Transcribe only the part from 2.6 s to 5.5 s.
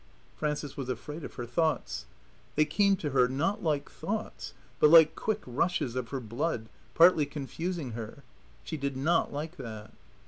came to her not like thoughts, but like quick